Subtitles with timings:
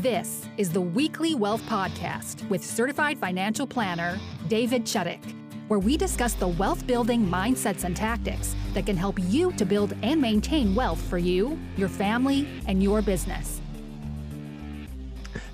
[0.00, 4.18] This is the Weekly Wealth Podcast with certified financial planner
[4.48, 5.20] David Chudyk,
[5.68, 9.94] where we discuss the wealth building mindsets and tactics that can help you to build
[10.02, 13.59] and maintain wealth for you, your family, and your business.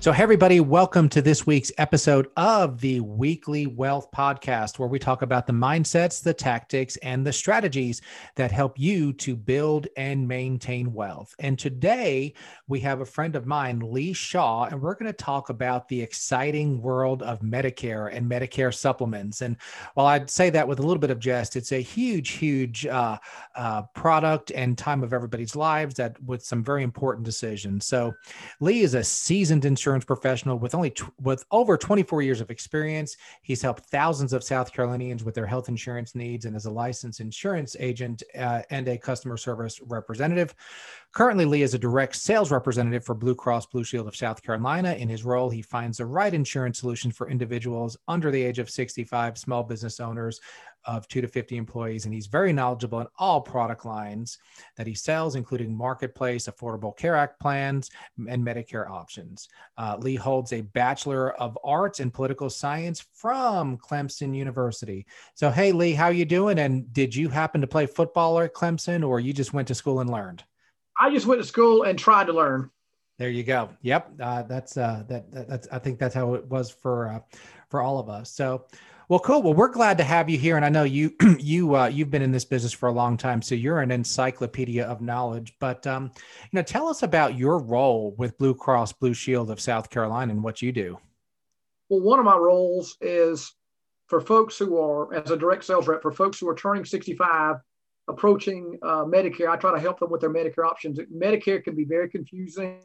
[0.07, 4.99] So, hey, everybody, welcome to this week's episode of the Weekly Wealth Podcast, where we
[4.99, 8.01] talk about the mindsets, the tactics, and the strategies
[8.35, 11.35] that help you to build and maintain wealth.
[11.39, 12.33] And today
[12.69, 16.01] we have a friend of mine, Lee Shaw, and we're going to talk about the
[16.01, 19.41] exciting world of Medicare and Medicare supplements.
[19.41, 19.57] And
[19.95, 23.17] while I'd say that with a little bit of jest, it's a huge, huge uh,
[23.55, 27.85] uh, product and time of everybody's lives that with some very important decisions.
[27.85, 28.15] So,
[28.61, 33.17] Lee is a seasoned insurance insurance professional with only with over 24 years of experience.
[33.41, 37.19] He's helped thousands of South Carolinians with their health insurance needs and is a licensed
[37.19, 40.53] insurance agent uh, and a customer service representative.
[41.13, 44.93] Currently, Lee is a direct sales representative for Blue Cross Blue Shield of South Carolina.
[44.93, 48.69] In his role, he finds the right insurance solution for individuals under the age of
[48.69, 50.39] 65, small business owners,
[50.87, 54.39] of two to 50 employees, and he's very knowledgeable in all product lines
[54.77, 57.91] that he sells, including Marketplace, Affordable Care Act plans,
[58.27, 59.49] and Medicare options.
[59.77, 65.05] Uh, Lee holds a Bachelor of Arts in Political Science from Clemson University.
[65.35, 66.59] So, hey, Lee, how you doing?
[66.59, 69.99] And did you happen to play football at Clemson, or you just went to school
[69.99, 70.43] and learned?
[70.99, 72.71] I just went to school and tried to learn.
[73.17, 73.69] There you go.
[73.81, 77.19] Yep, uh, that's uh, that, that, That's I think that's how it was for uh,
[77.69, 78.31] for all of us.
[78.31, 78.65] So,
[79.09, 79.41] well, cool.
[79.41, 82.21] Well, we're glad to have you here, and I know you you uh, you've been
[82.21, 85.53] in this business for a long time, so you're an encyclopedia of knowledge.
[85.59, 89.61] But um, you know, tell us about your role with Blue Cross Blue Shield of
[89.61, 90.99] South Carolina and what you do.
[91.87, 93.53] Well, one of my roles is
[94.07, 97.55] for folks who are as a direct sales rep for folks who are turning 65,
[98.09, 99.49] approaching uh, Medicare.
[99.49, 100.99] I try to help them with their Medicare options.
[100.99, 102.81] Medicare can be very confusing.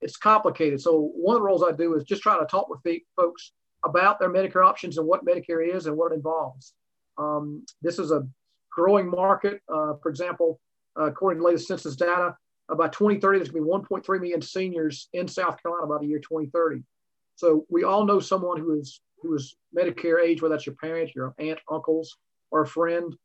[0.00, 0.80] It's complicated.
[0.80, 2.80] So one of the roles I do is just try to talk with
[3.14, 3.52] folks
[3.88, 6.74] about their Medicare options and what Medicare is and what it involves.
[7.16, 8.26] Um, this is a
[8.70, 9.60] growing market.
[9.68, 10.60] Uh, for example,
[10.98, 12.36] uh, according to latest census data,
[12.68, 16.06] uh, by 2030, there's going to be 1.3 million seniors in South Carolina by the
[16.06, 16.82] year 2030.
[17.36, 21.12] So we all know someone who is who is Medicare age, whether that's your parents,
[21.14, 22.16] your aunt, uncles,
[22.50, 23.16] or a friend.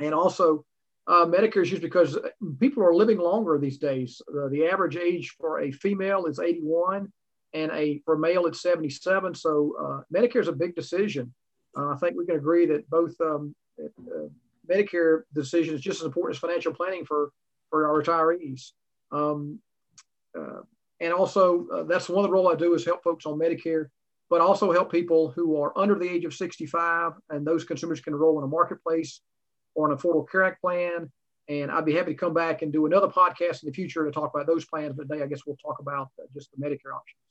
[0.00, 0.64] And also,
[1.08, 2.18] uh, Medicare is used because
[2.60, 4.22] people are living longer these days.
[4.28, 7.12] Uh, the average age for a female is 81,
[7.54, 9.34] and a for male it's 77.
[9.34, 11.32] So uh, Medicare is a big decision.
[11.76, 14.28] Uh, I think we can agree that both um, uh,
[14.68, 17.30] Medicare decision is just as important as financial planning for
[17.70, 18.72] for our retirees.
[19.12, 19.60] Um,
[20.38, 20.60] uh,
[21.00, 23.86] and also, uh, that's one of the role I do is help folks on Medicare,
[24.30, 28.14] but also help people who are under the age of 65, and those consumers can
[28.14, 29.20] enroll in a marketplace
[29.74, 31.10] or an Affordable Care Act plan.
[31.48, 34.10] And I'd be happy to come back and do another podcast in the future to
[34.10, 34.94] talk about those plans.
[34.94, 37.27] But today, I guess we'll talk about uh, just the Medicare options.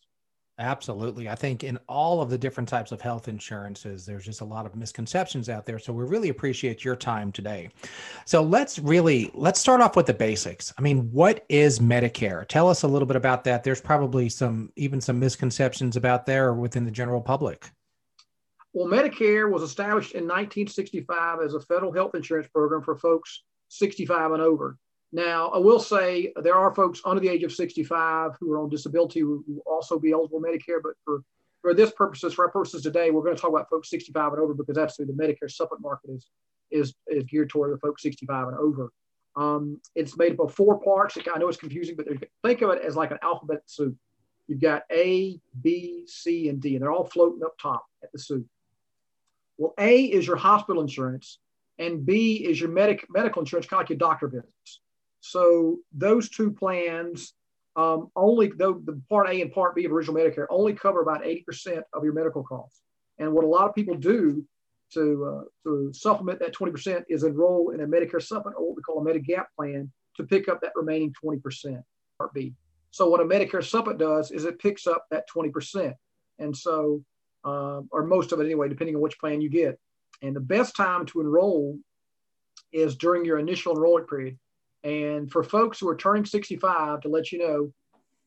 [0.59, 1.29] Absolutely.
[1.29, 4.65] I think in all of the different types of health insurances, there's just a lot
[4.65, 5.77] of misconceptions out there.
[5.77, 7.69] So we really appreciate your time today.
[8.25, 10.73] So let's really let's start off with the basics.
[10.75, 12.47] I mean, what is Medicare?
[12.47, 13.63] Tell us a little bit about that.
[13.63, 17.69] There's probably some even some misconceptions about there within the general public.
[18.73, 24.31] Well, Medicare was established in 1965 as a federal health insurance program for folks 65
[24.31, 24.77] and over.
[25.11, 28.69] Now, I will say there are folks under the age of 65 who are on
[28.69, 31.21] disability who will also be eligible for Medicare, but for,
[31.61, 34.41] for this purposes, for our purposes today, we're going to talk about folks 65 and
[34.41, 36.27] over because that's who the Medicare supplement market is,
[36.71, 38.91] is, is geared toward the folks 65 and over.
[39.37, 41.17] Um, it's made up of four parts.
[41.33, 42.07] I know it's confusing, but
[42.43, 43.95] think of it as like an alphabet soup.
[44.47, 48.19] You've got A, B, C, and D, and they're all floating up top at the
[48.19, 48.45] soup.
[49.57, 51.39] Well, A is your hospital insurance,
[51.77, 54.81] and B is your medic, medical insurance, kind of like your doctor visits.
[55.31, 57.33] So those two plans
[57.77, 61.23] um, only though the part A and part B of original Medicare only cover about
[61.23, 62.81] 80% of your medical costs.
[63.19, 64.43] And what a lot of people do
[64.93, 68.81] to, uh, to supplement that 20% is enroll in a Medicare supplement or what we
[68.81, 71.81] call a Medigap plan to pick up that remaining 20%
[72.17, 72.53] part B.
[72.89, 75.93] So what a Medicare supplement does is it picks up that 20%.
[76.39, 77.03] And so,
[77.45, 79.77] uh, or most of it anyway, depending on which plan you get.
[80.23, 81.77] And the best time to enroll
[82.71, 84.39] is during your initial enrollment period.
[84.87, 87.73] And for folks who are turning 65, to let you know,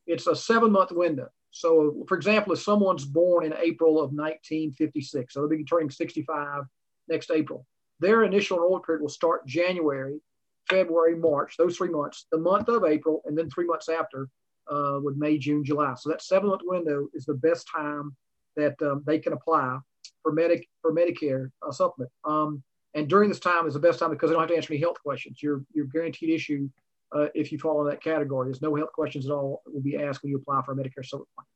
[0.07, 1.29] it's a seven month window.
[1.53, 6.65] So, for example, if someone's born in April of 1956, so they'll be turning 65
[7.09, 7.67] next April,
[7.99, 10.21] their initial enrollment period will start January,
[10.69, 14.29] February, March, those three months, the month of April, and then three months after
[14.71, 15.95] uh, with May, June, July.
[15.97, 18.15] So that seven month window is the best time
[18.57, 19.79] that um, they can apply
[20.23, 22.13] for, Medic- for Medicare uh, supplement.
[22.25, 22.63] Um,
[22.95, 24.81] and during this time is the best time because they don't have to answer any
[24.81, 25.43] health questions.
[25.43, 26.69] You're, you're guaranteed issue
[27.15, 28.49] uh, if you fall in that category.
[28.49, 31.05] There's no health questions at all will be asked when you apply for a Medicare
[31.05, 31.47] Supplement plan.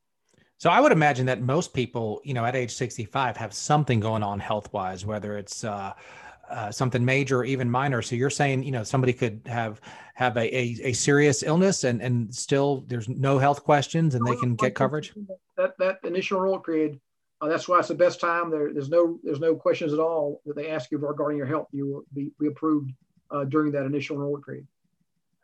[0.57, 4.23] So I would imagine that most people, you know, at age 65 have something going
[4.23, 5.93] on health wise, whether it's uh,
[6.49, 8.01] uh, something major or even minor.
[8.01, 9.81] So you're saying, you know, somebody could have
[10.13, 14.35] have a, a, a, serious illness and, and still there's no health questions and they
[14.37, 15.13] can get coverage.
[15.57, 17.01] That that initial enrollment period,
[17.41, 18.49] uh, that's why it's the best time.
[18.49, 21.67] There, there's no there's no questions at all that they ask you regarding your health.
[21.71, 22.91] You will be, be approved
[23.31, 24.67] uh, during that initial enrollment period.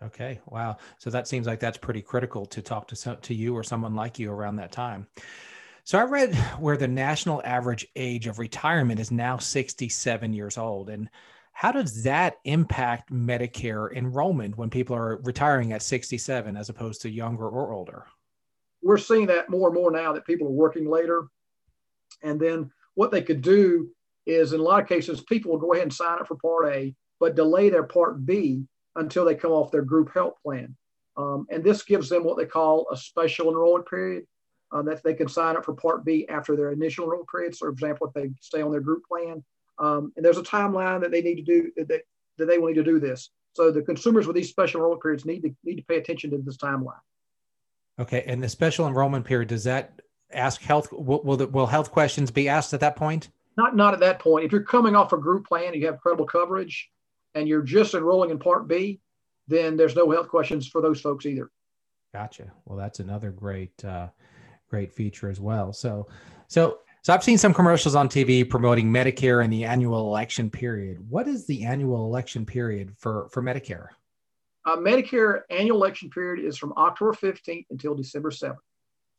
[0.03, 0.39] Okay.
[0.47, 0.77] Wow.
[0.97, 3.93] So that seems like that's pretty critical to talk to some, to you or someone
[3.93, 5.07] like you around that time.
[5.83, 10.89] So I read where the national average age of retirement is now 67 years old.
[10.89, 11.09] And
[11.53, 17.09] how does that impact Medicare enrollment when people are retiring at 67 as opposed to
[17.09, 18.05] younger or older?
[18.81, 21.27] We're seeing that more and more now that people are working later.
[22.21, 23.89] And then what they could do
[24.25, 26.73] is, in a lot of cases, people will go ahead and sign up for Part
[26.73, 28.65] A, but delay their Part B
[28.95, 30.75] until they come off their group health plan.
[31.17, 34.25] Um, and this gives them what they call a special enrollment period
[34.71, 37.55] uh, that they can sign up for Part B after their initial enrollment period.
[37.55, 39.43] So, for example, if they stay on their group plan,
[39.79, 42.01] um, and there's a timeline that they need to do that,
[42.37, 43.29] that they will need to do this.
[43.53, 46.37] So the consumers with these special enrollment periods need to need to pay attention to
[46.37, 46.99] this timeline.
[47.99, 50.01] Okay, and the special enrollment period does that
[50.33, 50.91] ask health?
[50.91, 53.29] Will will, the, will health questions be asked at that point?
[53.57, 54.45] Not not at that point.
[54.45, 56.89] If you're coming off a group plan, you have credible coverage
[57.35, 58.99] and you're just enrolling in Part B,
[59.47, 61.49] then there's no health questions for those folks either.
[62.13, 62.51] Gotcha.
[62.65, 64.07] Well, that's another great, uh,
[64.69, 65.71] great feature as well.
[65.71, 66.07] So,
[66.47, 71.09] so, so I've seen some commercials on TV promoting Medicare and the annual election period.
[71.09, 73.87] What is the annual election period for for Medicare?
[74.65, 78.57] Uh, Medicare annual election period is from October 15th until December 7th.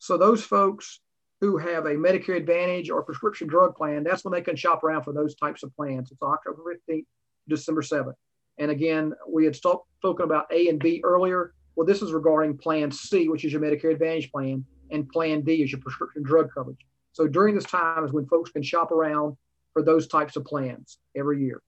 [0.03, 0.99] So those folks
[1.39, 5.03] who have a Medicare Advantage or prescription drug plan, that's when they can shop around
[5.03, 6.11] for those types of plans.
[6.11, 7.05] It's October 15th
[7.47, 8.15] December 7th.
[8.57, 9.85] And again, we had spoken
[10.19, 11.53] about A and B earlier.
[11.77, 15.63] Well, this is regarding Plan C, which is your Medicare Advantage plan, and Plan D
[15.63, 16.85] is your prescription drug coverage.
[17.13, 19.37] So during this time is when folks can shop around
[19.71, 21.61] for those types of plans every year.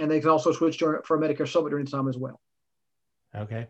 [0.00, 2.40] And they can also switch to, for Medicare supplement during this time as well.
[3.32, 3.68] Okay.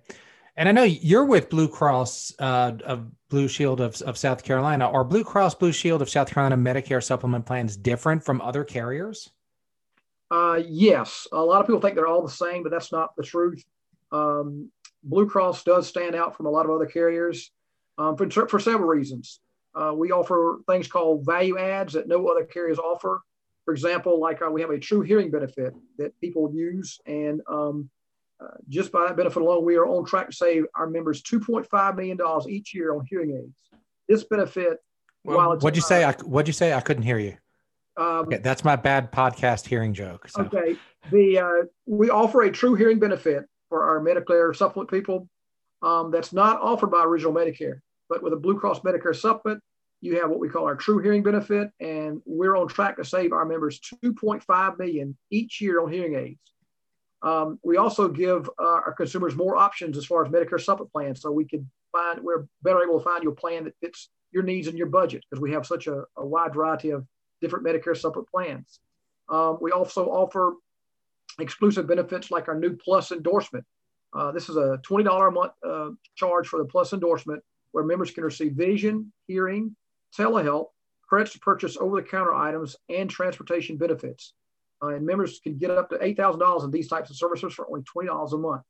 [0.60, 4.90] And I know you're with Blue Cross uh, of Blue Shield of, of South Carolina.
[4.90, 9.30] Are Blue Cross Blue Shield of South Carolina Medicare supplement plans different from other carriers?
[10.30, 13.22] Uh, yes, a lot of people think they're all the same, but that's not the
[13.22, 13.64] truth.
[14.12, 14.70] Um,
[15.02, 17.52] Blue Cross does stand out from a lot of other carriers
[17.96, 19.40] um, for, for several reasons.
[19.74, 23.22] Uh, we offer things called value adds that no other carriers offer.
[23.64, 27.88] For example, like uh, we have a TruHearing benefit that people use, and um,
[28.40, 31.96] uh, just by that benefit alone, we are on track to save our members $2.5
[31.96, 33.80] million each year on hearing aids.
[34.08, 34.78] This benefit,
[35.24, 36.04] well, what'd you say?
[36.04, 36.72] I, what'd you say?
[36.72, 37.36] I couldn't hear you.
[37.96, 40.28] Um, okay, that's my bad podcast hearing joke.
[40.28, 40.42] So.
[40.42, 40.76] Okay,
[41.10, 45.28] the uh, we offer a TruHearing benefit for our Medicare supplement people.
[45.82, 49.62] Um, that's not offered by original Medicare, but with a Blue Cross Medicare supplement,
[50.00, 53.44] you have what we call our TruHearing benefit, and we're on track to save our
[53.44, 56.40] members 2.5 million each year on hearing aids.
[57.22, 61.20] Um, we also give uh, our consumers more options as far as Medicare supplement plans,
[61.20, 64.42] so we can find we're better able to find you a plan that fits your
[64.42, 67.06] needs and your budget because we have such a, a wide variety of
[67.40, 68.80] different Medicare supplement plans.
[69.28, 70.54] Um, we also offer
[71.38, 73.64] exclusive benefits like our new Plus endorsement.
[74.12, 78.10] Uh, this is a $20 a month uh, charge for the Plus endorsement where members
[78.10, 79.74] can receive vision, hearing,
[80.16, 80.66] telehealth,
[81.08, 84.34] credits to purchase over the counter items, and transportation benefits.
[84.82, 87.82] Uh, and members can get up to $8,000 in these types of services for only
[87.82, 88.62] $20 a month.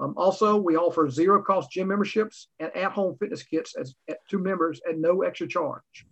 [0.00, 3.94] Um, also, we offer zero cost gym memberships and at home fitness kits as,
[4.30, 6.06] to members at no extra charge.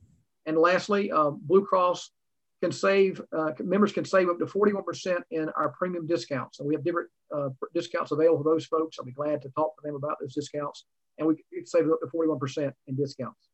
[0.46, 2.10] And lastly, uh, Blue Cross
[2.62, 6.60] can save, uh, members can save up to 41% in our premium discounts.
[6.60, 8.98] And we have different uh, discounts available for those folks.
[8.98, 10.84] I'll be glad to talk to them about those discounts.
[11.18, 13.48] And we can save up to 41% in discounts.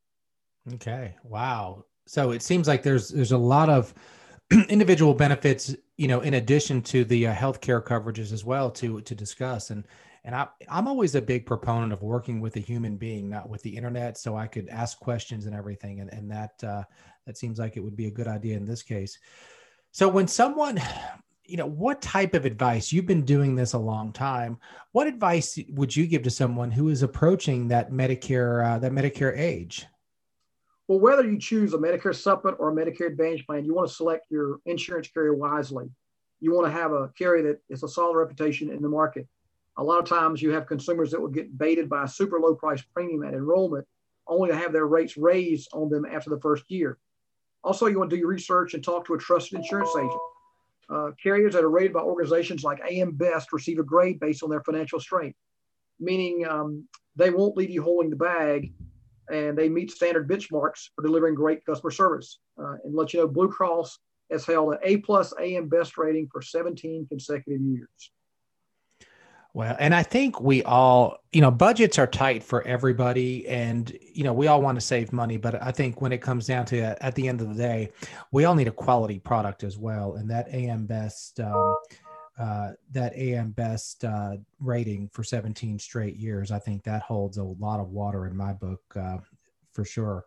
[0.74, 1.14] Okay.
[1.24, 1.84] Wow.
[2.06, 3.94] So it seems like there's there's a lot of
[4.68, 9.14] individual benefits, you know, in addition to the uh, healthcare coverages as well to to
[9.14, 9.70] discuss.
[9.70, 9.84] And
[10.24, 13.62] and I, I'm always a big proponent of working with a human being, not with
[13.62, 16.00] the internet, so I could ask questions and everything.
[16.00, 16.82] And, and that uh,
[17.26, 19.18] that seems like it would be a good idea in this case.
[19.90, 20.80] So when someone,
[21.44, 22.92] you know, what type of advice?
[22.92, 24.58] You've been doing this a long time.
[24.92, 29.36] What advice would you give to someone who is approaching that Medicare uh, that Medicare
[29.36, 29.86] age?
[30.88, 33.94] Well, whether you choose a Medicare supplement or a Medicare Advantage plan, you want to
[33.94, 35.90] select your insurance carrier wisely.
[36.40, 39.28] You want to have a carrier that is a solid reputation in the market.
[39.76, 42.54] A lot of times you have consumers that will get baited by a super low
[42.54, 43.86] price premium at enrollment,
[44.26, 46.98] only to have their rates raised on them after the first year.
[47.62, 50.20] Also, you want to do your research and talk to a trusted insurance agent.
[50.88, 54.48] Uh, carriers that are rated by organizations like AM Best receive a grade based on
[54.48, 55.36] their financial strength.
[56.00, 58.72] meaning um, they won't leave you holding the bag
[59.30, 62.38] and they meet standard benchmarks for delivering great customer service.
[62.58, 63.98] Uh, and let you know, Blue Cross
[64.30, 67.88] has held an A plus AM best rating for 17 consecutive years.
[69.54, 74.22] Well, and I think we all, you know, budgets are tight for everybody, and you
[74.22, 75.36] know, we all want to save money.
[75.38, 77.90] But I think when it comes down to it, at the end of the day,
[78.30, 80.14] we all need a quality product as well.
[80.14, 81.76] And that AM Best, um,
[82.38, 87.42] uh, that AM Best uh, rating for 17 straight years, I think that holds a
[87.42, 89.18] lot of water in my book uh,
[89.72, 90.24] for sure.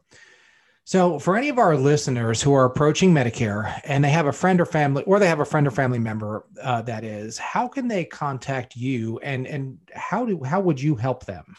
[0.83, 4.59] So, for any of our listeners who are approaching Medicare and they have a friend
[4.59, 7.87] or family, or they have a friend or family member uh, that is, how can
[7.87, 11.55] they contact you, and and how do how would you help them?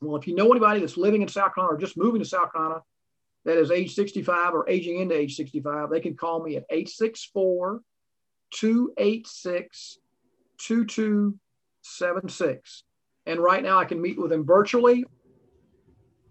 [0.00, 2.52] Well, if you know anybody that's living in South Carolina or just moving to South
[2.52, 2.80] Carolina
[3.44, 7.82] that is age 65 or aging into age 65, they can call me at 864
[8.52, 9.98] 286
[10.58, 12.84] 2276.
[13.26, 15.04] And right now I can meet with them virtually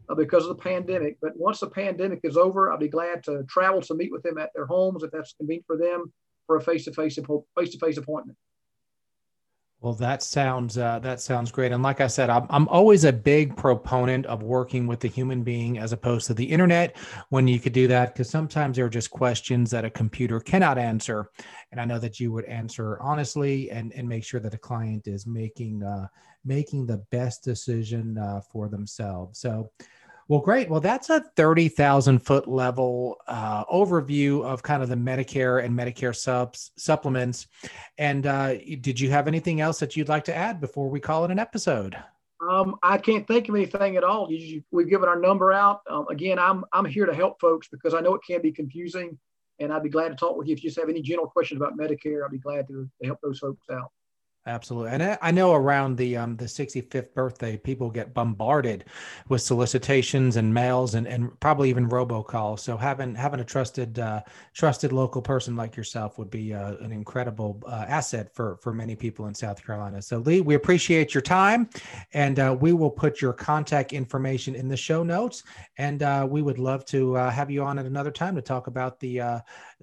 [0.09, 1.17] uh, because of the pandemic.
[1.21, 4.37] But once the pandemic is over, I'll be glad to travel to meet with them
[4.37, 6.11] at their homes if that's convenient for them
[6.47, 7.19] for a face-to-face
[7.57, 8.37] face-to-face appointment.
[9.81, 11.71] Well, that sounds uh, that sounds great.
[11.71, 15.41] And like I said, I'm I'm always a big proponent of working with the human
[15.41, 16.97] being as opposed to the internet
[17.29, 20.77] when you could do that because sometimes there are just questions that a computer cannot
[20.77, 21.29] answer.
[21.71, 25.07] And I know that you would answer honestly and and make sure that the client
[25.07, 26.07] is making uh,
[26.43, 29.39] making the best decision uh, for themselves.
[29.39, 29.71] So
[30.29, 30.69] well, great.
[30.69, 36.15] Well, that's a 30,000 foot level uh, overview of kind of the Medicare and Medicare
[36.15, 37.47] subs supplements.
[37.97, 41.25] And uh, did you have anything else that you'd like to add before we call
[41.25, 41.97] it an episode?
[42.47, 44.29] Um, I can't think of anything at all.
[44.71, 45.81] We've given our number out.
[45.89, 49.17] Um, again, I'm I'm here to help folks because I know it can be confusing,
[49.59, 51.59] and I'd be glad to talk with you if you just have any general questions
[51.59, 52.23] about Medicare.
[52.23, 53.91] I'd be glad to, to help those folks out.
[54.45, 58.85] Absolutely, and I know around the um, the 65th birthday, people get bombarded
[59.27, 62.59] with solicitations and mails, and, and probably even robocalls.
[62.59, 64.21] So having having a trusted uh,
[64.53, 68.95] trusted local person like yourself would be uh, an incredible uh, asset for for many
[68.95, 70.01] people in South Carolina.
[70.01, 71.69] So Lee, we appreciate your time,
[72.13, 75.43] and uh, we will put your contact information in the show notes,
[75.77, 78.67] and uh, we would love to uh, have you on at another time to talk
[78.67, 79.21] about the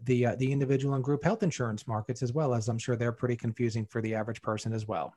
[0.05, 3.37] the the individual and group health insurance markets as well as I'm sure they're pretty
[3.37, 5.13] confusing for the average person as well.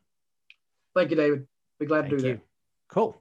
[0.96, 1.48] Thank you, David.
[1.80, 2.34] Be glad Thank to do you.
[2.34, 2.42] that.
[2.90, 3.16] Cool.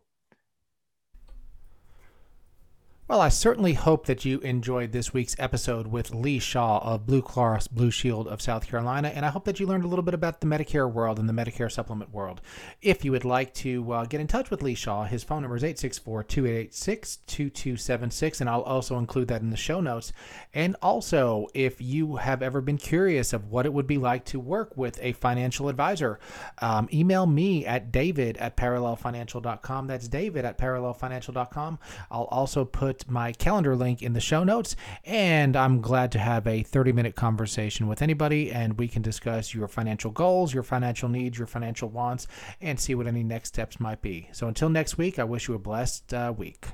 [3.08, 7.22] Well, I certainly hope that you enjoyed this week's episode with Lee Shaw of Blue
[7.22, 10.12] Cross Blue Shield of South Carolina, and I hope that you learned a little bit
[10.12, 12.42] about the Medicare world and the Medicare supplement world.
[12.82, 15.56] If you would like to uh, get in touch with Lee Shaw, his phone number
[15.56, 20.12] is 864 286 2276, and I'll also include that in the show notes.
[20.52, 24.38] And also, if you have ever been curious of what it would be like to
[24.38, 26.20] work with a financial advisor,
[26.58, 29.86] um, email me at david at parallelfinancial.com.
[29.86, 31.78] That's david at parallelfinancial.com.
[32.10, 34.76] I'll also put put my calendar link in the show notes.
[35.04, 39.54] And I'm glad to have a 30 minute conversation with anybody, and we can discuss
[39.54, 42.26] your financial goals, your financial needs, your financial wants,
[42.60, 44.28] and see what any next steps might be.
[44.32, 46.66] So until next week, I wish you a blessed uh, week.